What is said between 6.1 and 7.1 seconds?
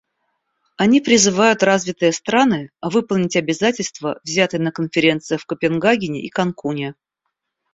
и Канкуне.